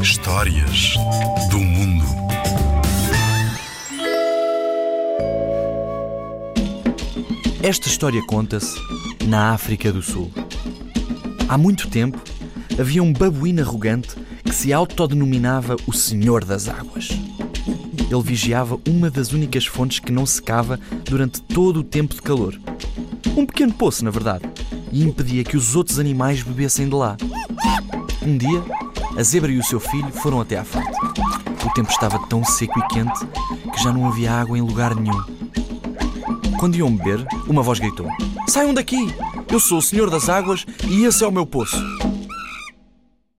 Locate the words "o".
15.86-15.92, 21.80-21.84, 29.56-29.64, 31.64-31.72, 39.78-39.82, 41.26-41.32